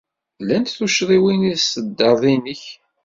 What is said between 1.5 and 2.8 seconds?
deg tṣeddart-nnek.